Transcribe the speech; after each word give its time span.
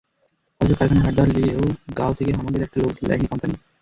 অথচ 0.61 0.71
কারখানা 0.79 1.01
ঝাট 1.03 1.13
দেবার 1.15 1.29
লিয়েও 1.35 1.65
গঁাও 1.97 2.17
থেকে 2.17 2.31
হামাদের 2.37 2.61
একটা 2.63 2.77
লোক 2.81 2.95
লেয়নি 3.01 3.25
কোম্পানি। 3.31 3.55